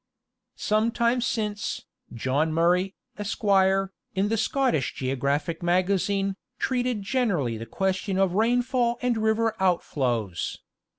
[0.55, 3.43] Sometime since, John Murray, Esq.,
[4.15, 10.57] in the Scottish Geographic Magazine, treated generally the question of rainfall and river outflows.